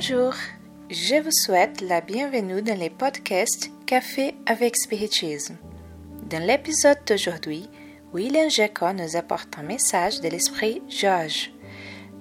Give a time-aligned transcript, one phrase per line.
[0.00, 0.32] Bonjour,
[0.90, 5.56] je vous souhaite la bienvenue dans les podcasts Café avec Spiritisme.
[6.30, 7.68] Dans l'épisode d'aujourd'hui,
[8.12, 11.50] William Jacob nous apporte un message de l'esprit Georges,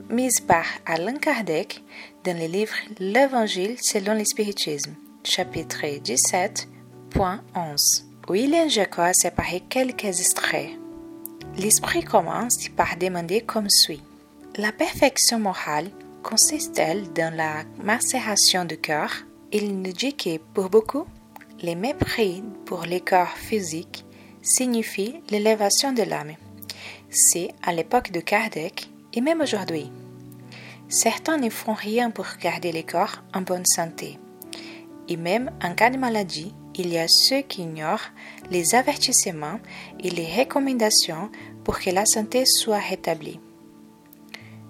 [0.09, 1.83] mis par Alain Kardec
[2.23, 8.05] dans le livre L'Évangile selon l'Espiritisme, chapitre 17.11.
[8.27, 10.71] William Jacob a séparé quelques extraits.
[11.59, 14.01] L'esprit commence par demander comme suit.
[14.57, 15.91] La perfection morale
[16.27, 19.13] consiste-t-elle dans la macération du cœur
[19.53, 21.05] Il nous dit que pour beaucoup,
[21.63, 24.03] le mépris pour les corps physiques
[24.41, 26.33] signifie l'élévation de l'âme.
[27.09, 29.89] C'est à l'époque de Kardec et même aujourd'hui.
[30.89, 34.19] Certains ne font rien pour garder les corps en bonne santé.
[35.07, 38.11] Et même en cas de maladie, il y a ceux qui ignorent
[38.51, 39.61] les avertissements
[40.01, 41.29] et les recommandations
[41.63, 43.39] pour que la santé soit rétablie.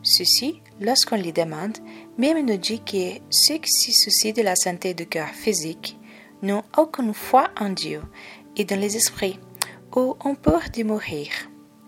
[0.09, 1.77] Ceci, lorsqu'on les demande,
[2.17, 5.97] même nous dit que ceux qui se soucient de la santé du cœur physique
[6.41, 8.01] n'ont aucune foi en Dieu
[8.55, 9.37] et dans les esprits,
[9.97, 11.27] ou ont peur de mourir.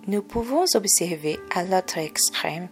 [0.06, 2.68] Nous pouvons observer à l'autre extrême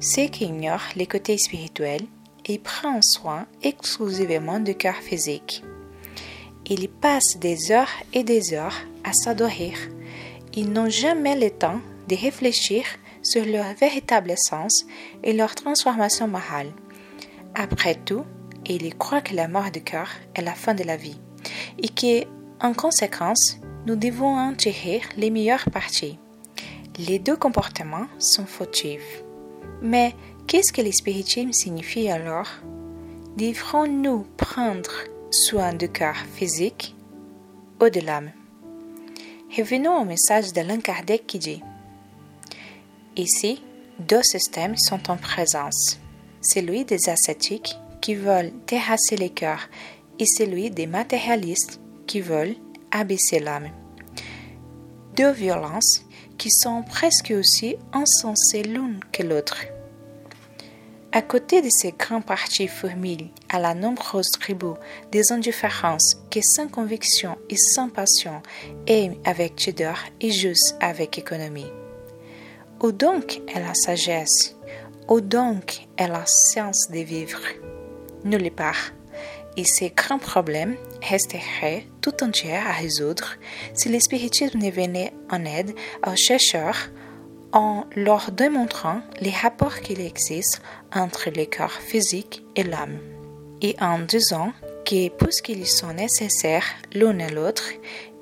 [0.00, 2.06] ceux qui ignorent les côtés spirituels
[2.44, 5.62] et prennent soin exclusivement du cœur physique.
[6.68, 9.74] Ils passent des heures et des heures à s'adorer.
[10.54, 12.84] Ils n'ont jamais le temps de réfléchir
[13.28, 14.86] sur leur véritable essence
[15.22, 16.72] et leur transformation morale.
[17.54, 18.24] Après tout,
[18.66, 21.18] ils croient que la mort du cœur est la fin de la vie
[21.78, 22.26] et que,
[22.60, 26.18] en conséquence, nous devons en tirer les meilleures parties.
[26.98, 29.22] Les deux comportements sont fautifs.
[29.82, 30.14] Mais
[30.46, 32.48] qu'est-ce que l'espiritisme signifie alors?
[33.36, 34.90] Devrons-nous prendre
[35.30, 36.96] soin du cœur physique
[37.80, 38.32] ou de l'âme?
[39.56, 41.62] Revenons au message d'Alain Kardec qui dit
[43.18, 43.60] Ici,
[43.98, 45.98] deux systèmes sont en présence.
[46.40, 49.68] Celui des ascétiques qui veulent terrasser les cœurs
[50.20, 52.54] et celui des matérialistes qui veulent
[52.92, 53.70] abaisser l'âme.
[55.16, 56.04] Deux violences
[56.38, 59.64] qui sont presque aussi insensées l'une que l'autre.
[61.10, 64.74] À côté de ces grands partis fourmillent à la nombreuse tribu
[65.10, 68.42] des indifférences qui sans conviction et sans passion
[68.86, 71.66] aiment avec pudeur et juste avec économie.
[72.80, 74.56] Où donc est la sagesse
[75.08, 77.40] Où donc est la science de vivre
[78.24, 78.92] Nulle part.
[79.56, 83.34] Et ces grands problèmes resteraient tout entiers à résoudre
[83.74, 85.74] si l'espiritisme ne venait en aide
[86.06, 86.90] aux chercheurs
[87.52, 90.62] en leur démontrant les rapports qu'il existe
[90.94, 92.98] entre le corps physique et l'âme,
[93.60, 94.52] et en disant
[94.84, 97.70] que puisqu'ils sont nécessaires l'un à l'autre,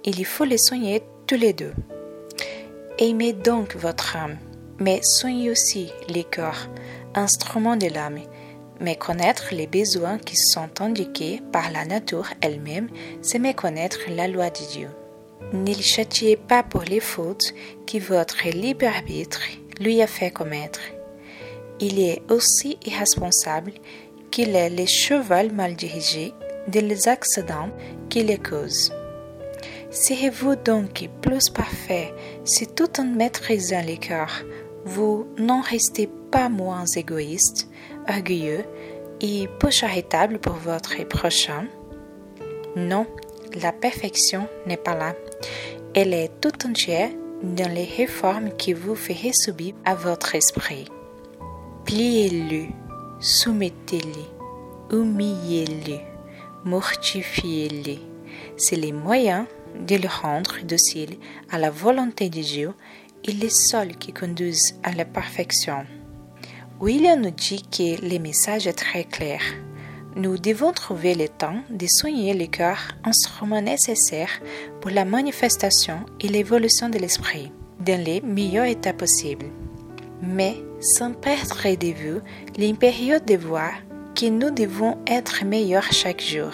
[0.05, 1.75] il faut les soigner tous les deux.
[2.99, 4.39] Aimez donc votre âme,
[4.79, 6.67] mais soignez aussi les corps,
[7.15, 8.21] instruments de l'âme,
[8.81, 12.89] mais connaître les besoins qui sont indiqués par la nature elle-même,
[13.21, 14.89] c'est méconnaître la loi de Dieu.
[15.53, 17.53] Ne le châtiez pas pour les fautes
[17.87, 19.43] que votre libre arbitre
[19.79, 20.81] lui a fait commettre.
[21.81, 23.73] Il est aussi irresponsable
[24.31, 26.33] qu'il est le cheval mal dirigé
[26.67, 27.69] des accidents
[28.09, 28.91] qui les causent.
[29.99, 32.13] Serez-vous donc plus parfait
[32.45, 34.45] si tout en maîtrisant les cœurs,
[34.85, 37.71] vous n'en restez pas moins égoïste,
[38.07, 38.63] orgueilleux
[39.23, 41.65] et peu charitable pour votre prochain?
[42.77, 43.07] Non,
[43.63, 45.15] la perfection n'est pas là.
[45.95, 47.09] Elle est tout entière
[47.43, 50.85] dans les réformes que vous ferez subir à votre esprit.
[51.87, 52.67] Pliez-le,
[53.19, 56.01] soumettez-le, humiliez-le,
[56.67, 57.97] mortifiez-le.
[58.59, 59.47] C'est le moyen
[59.87, 61.17] de le rendre docile
[61.51, 62.73] à la volonté de Dieu
[63.25, 65.85] et les seuls qui conduisent à la perfection.
[66.81, 69.41] William nous dit que le message est très clair.
[70.15, 74.31] Nous devons trouver le temps de soigner le cœur, instrument nécessaire
[74.81, 79.47] pour la manifestation et l'évolution de l'esprit, dans les meilleurs états possibles.
[80.23, 82.21] Mais sans perdre de vue
[82.57, 83.73] l'impérieux devoir
[84.15, 86.53] que nous devons être meilleurs chaque jour.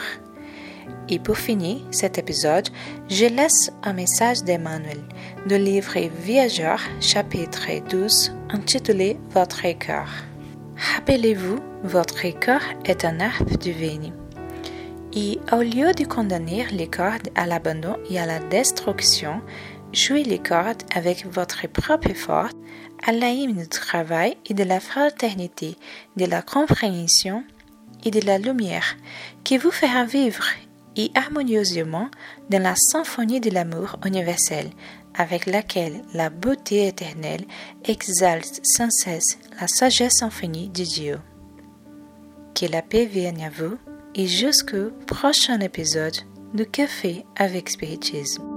[1.09, 2.69] Et pour finir cet épisode,
[3.09, 5.03] je laisse un message d'Emmanuel
[5.47, 10.09] du livre Viageur, chapitre 12, intitulé Votre cœur.
[10.95, 14.13] Rappelez-vous, votre cœur est un arbre divin.
[15.15, 19.43] Et au lieu de condamner les cordes à l'abandon et à la destruction,
[19.93, 22.49] jouez les cordes avec votre propre effort
[23.07, 25.77] à l'aim du travail et de la fraternité,
[26.17, 27.45] de la compréhension
[28.05, 28.97] et de la lumière
[29.45, 30.47] qui vous fera vivre
[30.97, 32.09] et harmonieusement
[32.51, 34.71] dans la symphonie de l'amour universel
[35.15, 37.45] avec laquelle la beauté éternelle
[37.85, 41.21] exalte sans cesse la sagesse infinie de Dieu.
[42.55, 43.77] Que la paix vienne à vous
[44.15, 46.17] et jusqu'au prochain épisode
[46.55, 48.52] de Café avec Spiritisme.